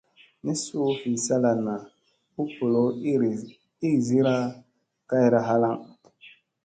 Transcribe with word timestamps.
Ni 0.43 0.53
suu 0.61 0.87
vi 1.01 1.11
salana, 1.25 1.75
u 2.41 2.43
bolow 2.53 2.87
iirizira 3.09 4.35
kayra 5.09 5.39
halaŋ. 5.47 5.77